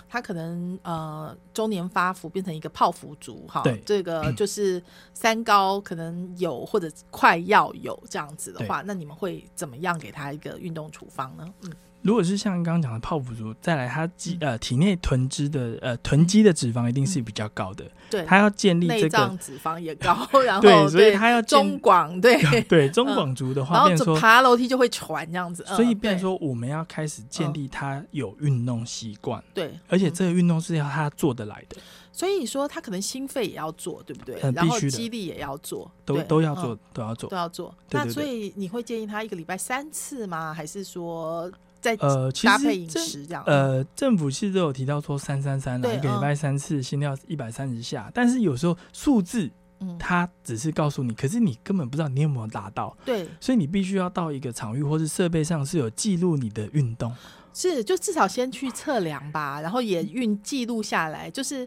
[0.08, 4.80] 他可能呃中年发福变成一个泡芙族哈，这个就是
[5.14, 11.52] 三高可能有或者快要有这样子的话，那你们会怎么样给他一个运动处方呢？
[11.62, 24.14] 嗯，如果是像刚刚讲的泡芙族，再来他肌呃体内囤脂的呃囤积的脂肪一定是比较高的，对，他要建立这个脂肪也高， 然后对，所以他要中建广对， 对中广族的话，然后。
[24.16, 30.12] 爬楼梯就会喘这样子，嗯所以，变说，我们要开始建立他有运动习惯，对，而且嗯。
[30.14, 31.76] 这个运动是要他做得来的，
[32.12, 34.38] 所以说他可能心肺也要做，对不对？
[34.42, 34.96] 嗯然后必须的。
[34.96, 37.28] 肌力也要做，都都要做嗯，都要做。
[37.28, 37.36] 都。
[37.36, 37.74] 要做。
[37.90, 40.54] 那所以你会建议他一个礼拜三次吗？
[40.54, 41.50] 还是说
[41.86, 43.44] 再呃，其搭配饮实这样？
[43.46, 57.14] 呃，政府其实都有提到说三三三啊，一个礼拜三次，心跳一百三十下，但是有时候数字嗯，它只是告诉你，可是你根本不知道你有没有达到，对，所以你必须要到一个场域或是设备上是有记录你的运动。
[57.54, 61.66] 是就至少先去测量吧，然后也运记录下来，就是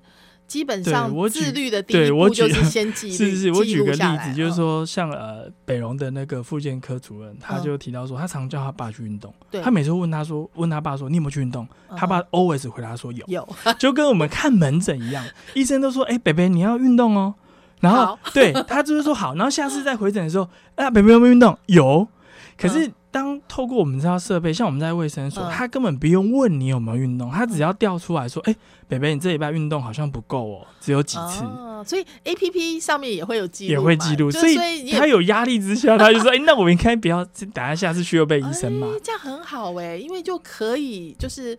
[0.50, 17.36] 基本上对我自律的第对我举一步就是 先记录，是是是，我举个例子，就是，嗯说像呃北荣的那个复健科主任，他嗯就提到说，他常叫他爸去运动，对他每次问他说，问他爸说你有没有去运动，他爸嗯 always 回答说有，有就跟我们看门诊一样，医生都说，哎、北北你要运动哦。
[17.80, 21.58] 然后对他就是说好，然后下次再回诊的时候，啊，北北有没有运动？
[21.68, 22.06] 有。
[22.58, 28.56] 可是当透过我们这套设备，像我们在卫生所，嗯他根本不用问你有没有运动，他只要调出来说，哎、
[28.88, 31.44] 北北你这礼拜运动好像不够哦，只有几次。
[31.44, 38.88] 哦，所以 A P P 上面也会有记录，也会记录，所以所以他有压力之下，他就说：“哎、那我应该不要，等下下次去又被医生骂。
[38.88, 41.58] 哎这样很好哎、因为就可以就是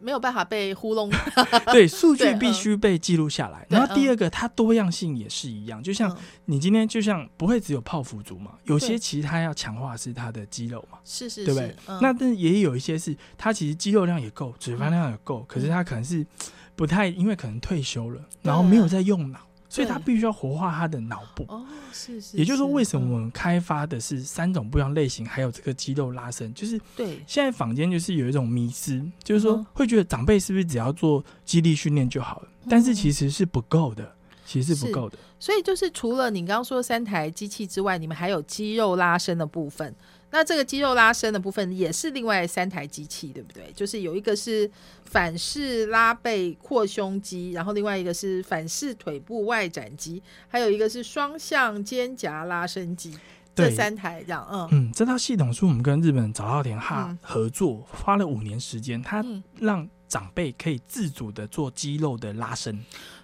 [0.00, 1.10] 没有办法被糊弄。
[1.72, 3.66] 对，数据必须被记录下来。
[3.68, 6.16] 然后第二个，它多样性也是一样，就像嗯。
[6.50, 11.76] 你今天就像不会只有泡芙族嘛，有些其实它要强化是它的肌肉嘛，是是对不对？
[12.00, 16.26] 那但也有一些是它其实肌肉量也够，脂肪量也够，可是它可能是
[16.74, 21.44] 不太，因为可能退休了，然后没有在用脑，所以它必须要活化它的脑部。
[21.48, 32.48] 哦，是是，也就是说，为什么嗯我们开发的是三种不一样类型，还有这个肌肉拉伸，就是对现在坊间就是有一种迷思，就是说嗯会觉得长辈是不是只要做肌力训练就好了？
[32.68, 35.18] 但是其实是不够的，其实是不够的。
[35.40, 39.94] 所以就是除了你刚刚说三台机器之外，你们还有肌肉拉伸的部分。
[40.30, 43.72] 那这个肌肉拉伸的部分也是另外三台机器，对不对？
[43.74, 44.70] 就是有一个是
[45.04, 53.16] 反式拉背扩胸肌，然后另外一个是反式腿部外展肌，还有一个是双向肩胛拉伸肌。
[53.54, 59.42] 这三台这样，嗯嗯，这套系统是我们跟日本早稻田哈嗯合作，花了五年时间，它嗯。
[59.58, 62.78] 让长辈可以自主的做肌肉的拉伸。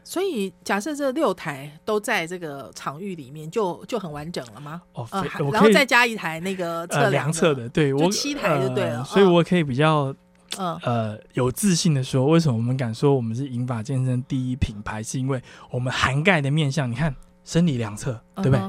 [0.05, 4.83] 所以假设这六台都在这个场域里面，就就很完整了吗？
[4.93, 5.09] 哦，
[5.51, 10.15] 然后再加一台那个测呃量量测的，对我七台就对了呃所以嗯我可以比较
[10.59, 18.61] 嗯呃有自信的说，为什么我们敢说我们是银发健身第一品牌，是因为我们涵盖的面向，你看生理量测，对不对？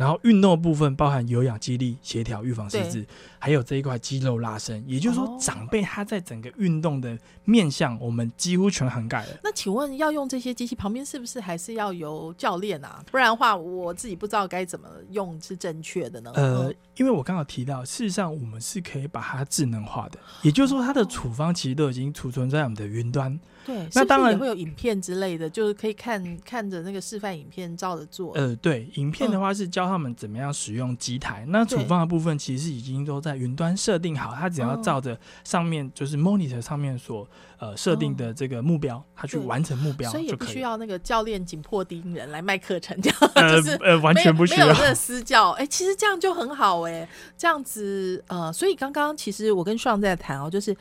[0.00, 3.06] 然后运动的部分包含有氧、肌力、协调、预防失对智，
[3.38, 4.82] 还有这一块肌肉拉伸。
[4.88, 9.38] 也就是说哦，长辈他在整个运动的面向，我们几乎全涵盖了。
[9.44, 13.04] 那请问要用这些机器旁边是不是还是要有教练啊？
[13.10, 16.32] 不然的话，我自己不知道该怎么用是正确的呢？
[16.34, 23.38] 呃嗯，因为我刚好提到，事实上我们是可以把它智能化的，也就是说，它的处方其实都已经储存在我们的云端。
[23.72, 28.32] 对，那当然也会有影片之类的，就是可以看看着那个示范影片照着做。
[28.34, 31.84] 呃，对，影片的话是教他们怎么样使用机台，那处对。
[31.84, 34.80] 方的部分其实已经都在云端设定好，他只要哦。
[34.82, 37.28] 照着上面就是 monitor 上面所
[37.58, 40.34] 呃设定的这个目标，他去完成目标所以也。
[40.40, 47.06] 不需要那个教练紧迫盯人来卖课程， 这样呃就是呃，完全不需要没有这个私教，哎、其实这样就很好哎、
[47.36, 50.74] 这样子呃，所以刚刚其实我跟爽在谈哦，就是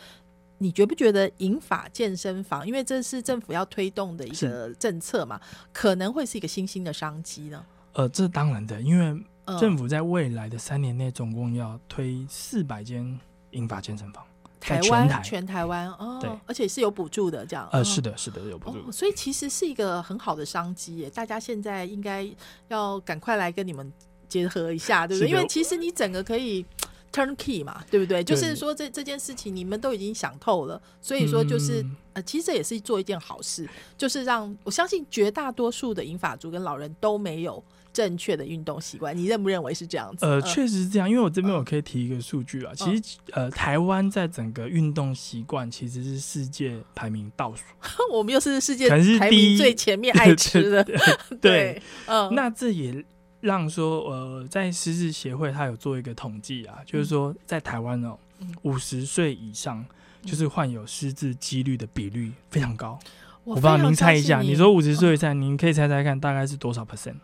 [0.60, 5.42] 你觉不觉得银发健身房，因为这是政府要推动的一个政策嘛，
[5.74, 7.66] 可能会是一个新兴的商机呢？
[7.94, 13.20] 呃，这当然的，因为嗯、政府在未来的三年内总共要推四百间
[13.52, 14.24] 银发健身房。
[14.60, 18.92] 台湾全台湾哦对，而且是有补助的，这样呃，嗯是的，是的，有补助哦，。
[18.92, 22.30] 所以其实是一个很好的商机耶，大家现在应该
[22.68, 23.90] 要赶快来跟你们
[24.28, 25.30] 结合一下，对不对？
[25.30, 26.66] 因为其实你整个可以
[27.12, 28.24] turnkey 嘛，对不对？
[28.24, 31.96] 就是说这这件事情你们都已经想透了，所以说就是、嗯。
[32.14, 40.26] 呃，其实这也是做一件好事，就是让我相信绝大多数的银发族跟老人都没有正确的运动习惯，你认不认为是这样子？
[40.26, 40.42] 呃，嗯。
[40.42, 47.62] 确实是这样，因为我这边我可以提一个数据啊，其实呃，台湾在整个运动习惯其实是世界排名倒数，
[48.12, 50.84] 我们又是世界排名最前面爱吃的，
[51.40, 53.06] 对，嗯，那这也
[53.42, 59.86] 让说呃，在狮子协会它有做一个统计啊，就是说在台湾哦嗯，五十岁以上
[60.24, 63.00] 就是患有失智几率的比率非常高。
[63.46, 67.16] 我我不知道您猜一下，你说五十岁以上，您可以猜猜看大概是多少 percent？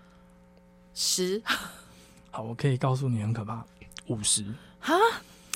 [0.94, 1.42] 十
[2.32, 3.66] 好，我可以告诉你，很可怕，
[4.08, 4.44] 五十。
[4.80, 4.94] 啊，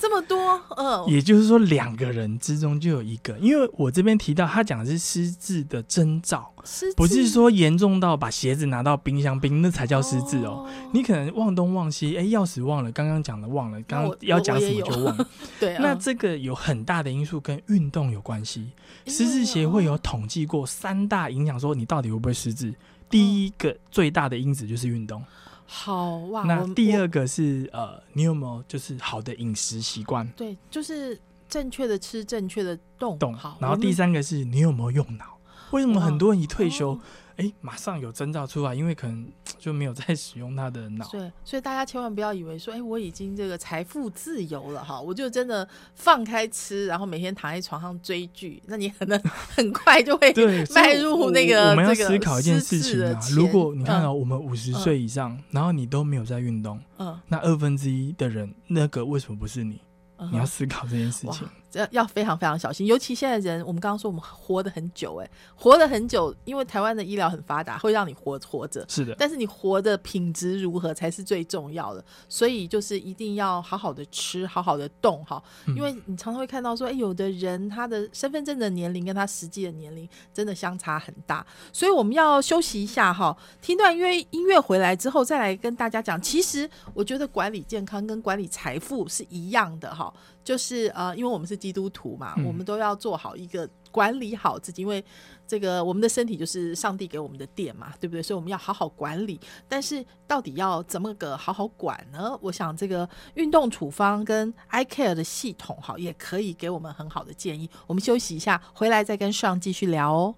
[0.00, 10.66] 这么多，嗯，也就是说，两个人之中就有一个，因为我这边提到他讲的是失智的征兆，失不是说严重到把鞋子拿到冰箱冰，那才叫失智哦。
[10.94, 15.28] 你可能忘东忘西，哎，钥匙忘了，刚刚讲的忘了，刚刚要讲什么就忘了。
[15.60, 18.70] 对，那嗯这个有很大的因素跟运动有关系。
[19.06, 22.72] 失智协会有哦统计过三大影响，说你到底会不会失智。
[23.10, 25.22] 第一个最大的因子就是运动，
[25.72, 31.16] 好哇，那第二个是呃，你有没有就是好的饮食习惯对，就是
[31.48, 33.16] 正确的吃，正确的动？
[33.60, 35.38] 然后第三个是你有没有用脑？
[35.70, 37.00] 为什么很多人一退休哦，
[37.40, 38.74] 哎、马上有征兆出来？
[38.74, 39.26] 因为可能
[39.58, 41.08] 就没有在 使用他的脑。
[41.08, 49.18] 对，所以大家千万不要以为说，哎、我已经这个财富自由了哈，我就真的放开吃，然后每天躺在床上追剧，那你可能
[49.56, 50.32] 很快就会
[50.74, 53.14] 迈入那个我们要这个思考一件事情啊。
[53.20, 59.80] 智的如果你看到、嗯我们五十岁以上，然后你都没有在运动，嗯，那二分之一的人，那个为什么不是你？
[60.18, 61.48] 嗯你要思考这件事情。
[61.72, 68.84] 要要非常非常小心，尤其现在人，我们刚刚说我们活得很久、哎，活得很久，因为台湾的医疗很发达，会让你活活着。
[68.88, 86.20] 是的，但是你活的品质如何才是最重要的，所以就是一定要好好的吃，好好的动哈，嗯因为你常常会看到说，哎，有的人他的身份证的年龄跟他实际的年龄真的相差很大，所以我们要休息一下哈，听段音乐音乐回来之后再来跟大家讲。
[86.20, 90.12] 其实我觉得管理健康跟管理财富是一样的哈，
[90.50, 95.04] 就是呃，因为我们是基督徒嘛，嗯我们都要做好一个管理好自己，因为
[95.46, 98.20] 这个我们的身体就是上帝给我们的殿嘛，对不对？
[98.20, 99.38] 所以我们要好好管理。
[99.68, 102.36] 但是到底要怎么个好好管呢？
[102.42, 107.70] 我想这个运动处方跟 iCare 的系统哈，也可以给我们很好的建议。
[107.86, 110.34] 我们休息一下，回来再跟上继续聊哦。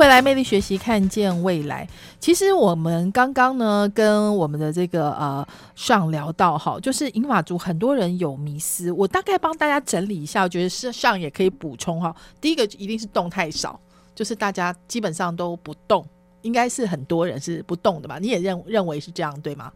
[0.00, 1.86] 回来，魅力学习，看见未来。
[2.18, 12.16] 其实我们刚刚呢，跟我们的这个呃上聊到哈，就是银发族很多人有迷思，我大概帮大家整理一下，我觉得是上也可以补充哈。
[12.40, 13.78] 第一个一定是动太少，
[14.14, 16.02] 就是大家基本上都不动，
[16.40, 18.18] 应该是很多人是不动的吧？
[18.18, 19.70] 你也认认为是这样对吗？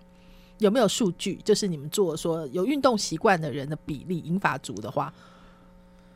[0.57, 1.39] 有没有数据？
[1.45, 5.13] 就是你们做说有运动习惯的人的比例，银发族的话，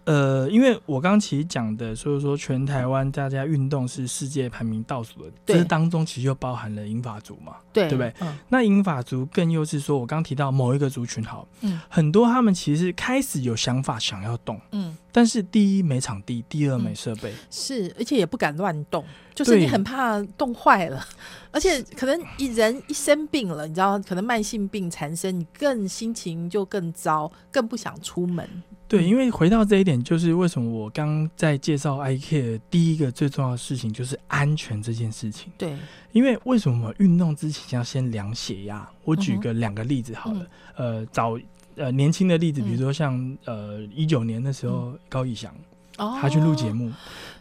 [0.09, 7.57] 呃，因为我刚刚其实讲的，所以说全台湾大家运动是世界排名倒数的，对这当中其实就包含了银发族嘛。
[7.73, 8.13] 对对不对？
[8.21, 14.97] 嗯那银发族更又是说，我刚提到某一个族群好，嗯很多他们其实开始有想法想要动，嗯。
[15.11, 21.05] 但是第一没场地，第二嗯没设备，是，而且也不敢乱动，就是你很怕动坏了，
[21.51, 28.49] 而且可能一人一生病了，你知道，可能慢性病缠身，你更心情就更糟，更不想出门。
[28.89, 35.53] 对，嗯因为回到这一点，就是为什么我刚在介绍 iCare 第一个最重要的事情就是安全这件事情。
[35.59, 35.77] 对，
[36.13, 38.89] 因为为什么运动之前要先量血压？
[39.05, 40.47] 我举个两个例子好了，
[40.77, 41.39] 嗯呃，早
[41.77, 45.55] 呃年轻的例子，嗯比如说像呃一九年的时候，高以翔
[45.99, 46.91] 哦他去录节，目，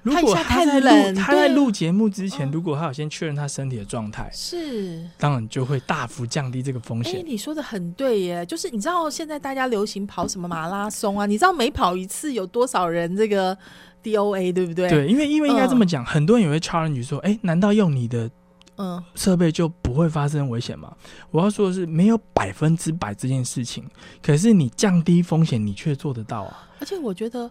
[0.04, 5.04] 如果他在录他在录节目之前，嗯如果他有先确认他身体的状态，是。
[5.18, 7.24] 当然就会大幅降低这个风哎、险。
[7.26, 11.26] 你说的很对耶，就是你知道现在大家流行跑什么马拉松啊？
[11.26, 13.58] 你知道每跑一次有多少人这个
[14.04, 18.30] DOA 对不对？，对，因为因为应该这嗯么讲，很多人也会 challenge 说，哎、难道用你的
[18.78, 20.94] 嗯，设备就不会发生危险吗？
[21.32, 23.84] 我要说的是，没有百分之百这件事情，
[24.22, 26.70] 可是你降低风险，你却做得到啊。
[26.80, 27.50] 而且我觉得，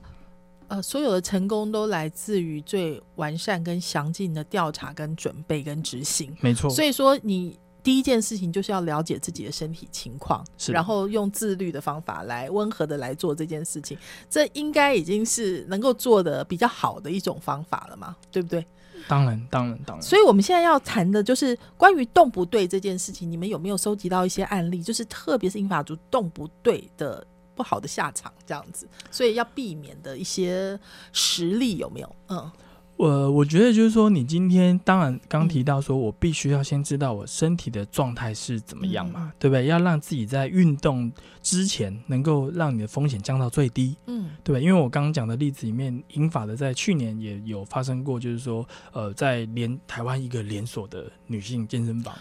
[0.69, 6.37] 呃，所有的成功都来自于最完善跟详尽的调查、跟准备、跟执行。
[6.41, 13.97] 没错，所以说，你第一件事情就是要了解自己的身体情况，是然后用自律的方法来温和的来做这件事情，
[14.29, 18.67] 这应该已经是能够做的比较好的一种方法了嘛，对不对？
[19.07, 20.03] 当然，当然，当然。
[20.03, 27.25] 所以我们现在要谈的就是关于动不对这件事情，你们有没有收集到一些案例，就是特别是英法族动不对的
[27.57, 30.79] 不好的下场这样子，所以要避免的一些
[31.13, 32.17] 实例有没有？
[32.29, 32.53] 嗯。
[32.99, 39.67] 我我觉得就是说，你今天当然刚提到说，我必须要先知道我身体的状态是怎么样嘛，对不对？
[39.67, 44.59] 要让自己在运动之前能够让你的风险降到最低，嗯，对吧？
[44.59, 52.15] 因为我刚刚讲的例子里面，英法的在去年也有发生过，就是说，呃，在连台湾一个连锁的女性健身房。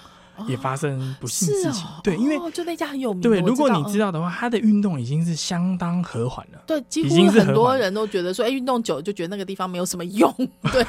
[0.48, 3.22] 也发生不幸事情，对，因为就那家很有名。
[3.22, 6.62] 对，如果你知道的话，他的运动已经是相当和缓了。
[6.68, 10.32] 对，几乎很多人都觉得说，哎，运动久了就觉得那个地方没有什么用。
[10.72, 10.84] 对，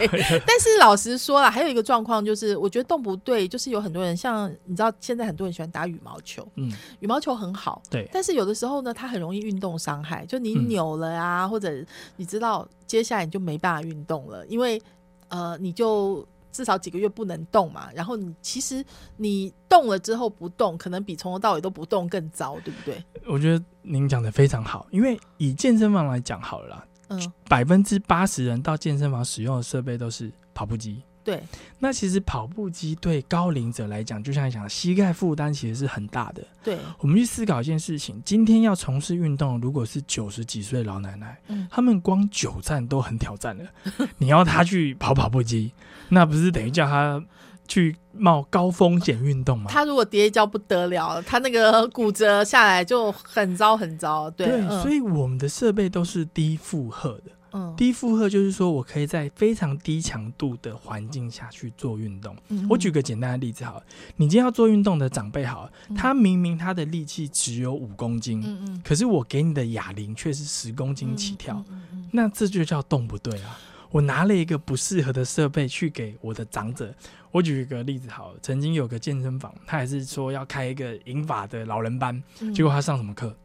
[0.47, 11.72] 但是老实说了，还有一个状况就是，我觉得动不对，就是有很多人像你知道，现在很多人喜欢打羽毛球，嗯，羽毛球很好，对，但是有的时候呢，它很容易运动伤害，就你扭了啊，或者
[12.16, 14.80] 你知道，接下来你就没办法运动了，因为
[15.28, 16.26] 呃，你就。
[16.57, 18.83] 至少几个月不能动嘛，然后你其实
[19.19, 23.05] 你动了之后不动，可能比从头到尾都不动更糟，对不对？
[23.27, 31.03] 我觉得您讲的非常好，因为以健身房来讲好了，嗯，百分之八十人到健身房使用的设备都是跑步机。
[31.27, 31.43] 对，
[31.81, 36.43] 那其实跑步机对高龄者来讲，就像你讲，膝盖负担其实是很大的。
[36.62, 43.64] 对，我们去思考一件事情：今天要从事运动，如果是九十几岁老奶奶，嗯，他们光久站都很挑战了，
[44.18, 45.72] 你要他去跑跑步机，
[46.09, 47.20] 那不是等于叫他
[47.66, 49.68] 去冒高风险运动吗？
[49.68, 54.31] 他如果跌一跤不得了，他那个骨折下来就很糟很糟。
[54.31, 57.33] 对，所以我们的设备都是低负荷的。
[57.77, 62.37] 低负荷就是说我可以在非常低强度的环境下去做运动。
[62.69, 63.83] 我举个简单的例子，好，
[64.17, 71.65] 你今天要做运动的长辈，好，他明明他的力气只有五公斤，嗯嗯，可是我给你的哑铃却是十公斤起跳，
[72.11, 73.59] 那这就叫动不对啊！
[73.91, 76.95] 我拿了一个不适合的设备去给我的长者。
[77.31, 82.23] 我举一个例子，好，曾经有个健身房，他还是说要开一个银法的老人班，
[82.55, 83.37] 结果他上什么课？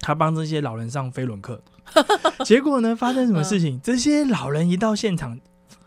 [0.00, 1.62] 嗯，他帮这些老人上飞轮课。
[2.44, 2.94] 结果呢？
[2.94, 3.80] 发生什么事情？
[3.82, 5.38] 这些老人一到现场，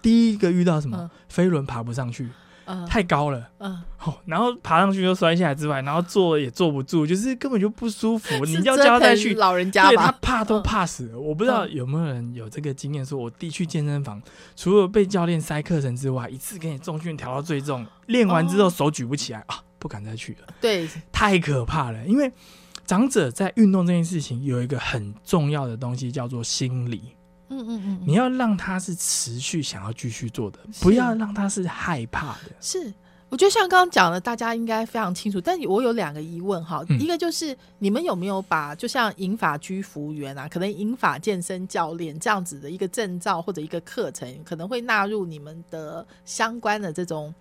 [0.02, 1.10] 第一个遇到什么？
[1.30, 2.30] 飞轮爬不上去，
[2.90, 3.50] 太高了。
[3.60, 3.82] 嗯，
[4.26, 8.44] 然后爬上去就摔下来之外，然后坐也坐不住，就是根本就不舒服。
[8.44, 11.18] 你要叫他去老人家，对他怕都怕死了。
[11.18, 14.22] 我不知道有没有人有这个经验，说我弟去健身房，
[14.58, 20.54] 除了被教练塞课程之外，一次给你重训调到最重，练完之后手举不起来啊，不敢再去了。
[20.60, 22.30] 对，太可怕了，因为。
[22.86, 27.02] 长者在运动这件事情有一个很重要的东西，叫做心理。
[27.50, 32.52] 嗯嗯嗯，你要让他是持续想要继续做的，不要让他是害怕的。
[32.60, 32.92] 是，
[33.30, 35.40] 我觉得像刚刚讲的，大家应该非常清楚。
[35.40, 47.34] 但我有两个疑问哈，一个就是你们有没有把就像银法居服务员啊，可能银法健身教练这样子的一个证照或者一个课程，可能会纳入你们的相关的这种。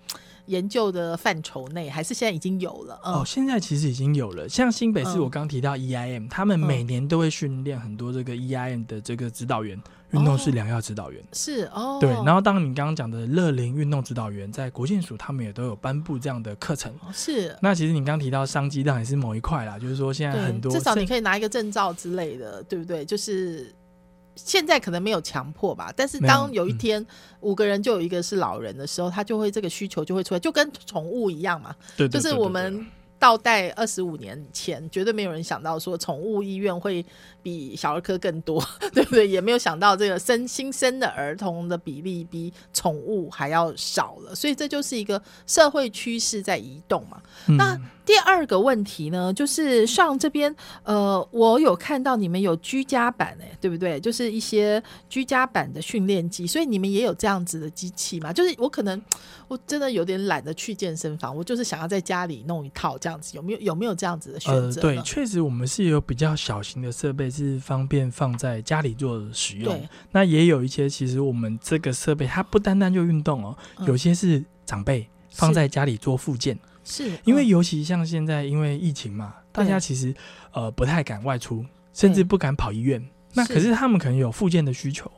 [0.46, 3.22] 研究的范畴内，还是现在已经有了哦。
[3.24, 9.80] 现在其实已经有了，像新北市，我刚提到 EIM，他们每年都会训练很多这个 EIM 的这个指导员，
[10.10, 11.98] 运动是良药指导员是哦。
[12.00, 16.92] 对，然后当你刚刚讲的乐龄运动指导员，在国健署他们也都有颁布这样的课程。
[17.12, 17.56] 是。
[17.62, 23.04] 那其实你刚提到商机，当然是某一块啦，就是说现在很多至少你可以拿一个证照之类的，对不对？
[23.04, 23.72] 就是。
[24.34, 27.04] 现在可能没有强迫吧，但是当有一天
[27.40, 31.74] 五个人就有一个是老人的时候，他就会这个需求就会出来，就跟宠物一样嘛。
[31.96, 32.86] 对，就是我们
[33.18, 37.04] 倒带二十五年前，绝对没有人想到说宠物医院会
[37.42, 39.28] 比小儿科更多，对不对？
[39.28, 47.22] 也没有想到这个生新生的儿童的比例比宠物还要少了，所以这就是一个社会趋势在移动嘛。
[47.46, 54.00] 那第二个问题呢，就是上这边，呃，我有看到你们有居家版，哎，对不对？
[54.00, 58.32] 就是一些居家版的训练机，所以你们也有这样子的机器嘛？
[58.32, 59.00] 就是我可能
[59.46, 64.80] 我真的有点懒得去健身房，我就是想要在家里弄一套这样子，有没有有没有这样子的选择？
[64.80, 69.80] 对，确实我们是有比较小型的设备，是方便放在家里做使用。
[70.10, 76.58] 那也有一些，其实我们这个设备它不单单就运动哦，有些是长辈放在家里做复健。
[76.84, 80.14] 是因为尤其像现在因为疫情嘛，大家其实
[80.52, 83.02] 呃不太敢外出，甚至不敢跑医院。
[83.34, 85.10] 那可是他们可能有复健的需求，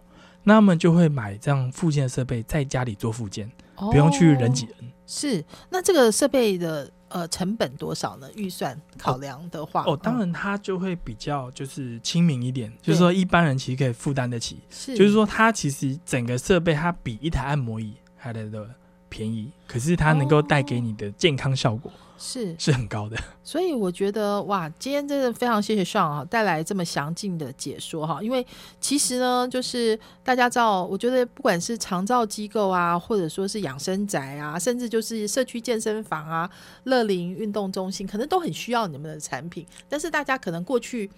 [0.45, 4.77] 那他们就会买这样复健的设备，在家里做复健，不用去人挤人。
[5.07, 8.29] 是那这个设备的呃成本多少呢？
[8.37, 14.61] 预算考量的话，哦，当然它就会比较就是亲民一点，就是说一般人其实可以负担得起。
[14.71, 18.69] 是，就是说它其实整个设备它比一台按摩椅还来的。
[19.15, 21.89] 便宜，可是它能够带给你的健康效果
[22.19, 23.17] 是，是很高的。
[23.45, 28.21] 所以我觉得哇，今天真的非常谢谢上啊，带来这么详尽的解说哈。
[28.21, 28.45] 因为
[28.81, 36.51] 其实呢，就是大家知道，我觉得不管是长照机构啊，或者说是养生宅啊，甚至就是社区健身房啊、
[36.85, 39.65] 乐龄运动中心，可能都很需要你们的产品。
[39.89, 41.09] 但是大家可能过去。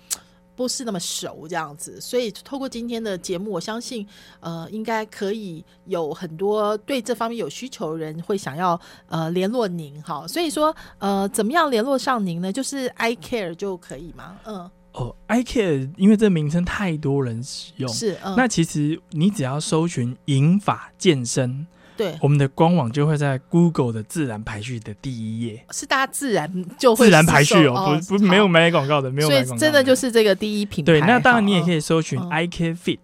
[0.56, 4.06] 不是那么熟这样子，所以透过今天的节目，我相信，
[4.40, 10.26] 呃，应该可以有很多对这方面有需求的人会想要呃联络您哈。
[10.26, 12.50] 所以说，呃，怎么样联络上您呢？
[12.50, 14.38] 就是 I Care 就可以吗？
[14.46, 18.16] 嗯，哦，I Care，因为这名称太多人使用，是。
[18.24, 21.66] 嗯、那其实你只要搜寻“银发健身”。
[21.96, 30.92] 对，我们的官网就会在 Google 的自然排序的第一页，是大家自然就会自然排序哦，不不没有买广告的，没有买广告，真的就是这个第一品牌。
[30.92, 32.98] 对，那当然你也可以搜寻 I K Fit，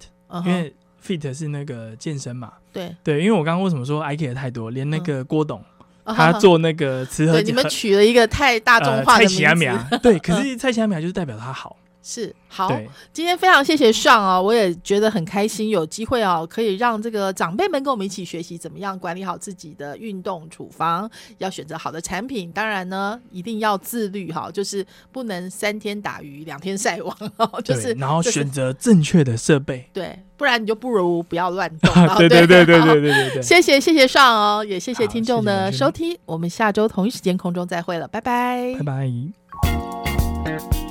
[0.44, 0.74] 因为
[1.04, 2.52] Fit 是那个健身嘛。
[2.72, 2.94] 对。
[3.02, 5.62] 对，因为我刚刚为什么说 I K 太多，连那个郭董
[6.04, 9.24] 他做那个词和，你们取了一个太大众化的
[9.54, 11.76] 名字，对， 可是蔡奇阿米就是代表他好。
[12.02, 12.68] 是好，
[13.12, 31.94] 今天非常谢谢上啊，我也觉得很开心，有机会哦，可以让这个长辈们跟我们一起学习怎么样管理好自己的运动处方，要选择好的产品，当然呢，一定要自律哈，就是不能三天打鱼两天晒网哦， 就是然后选择正确的设备， 对，不然你就不如不要乱动。
[32.18, 32.32] 对。
[32.32, 40.81] 对对对对对对，谢谢谢谢上哦，也谢谢听众的收听，我们下周同一时间空中再会了，拜拜，拜拜。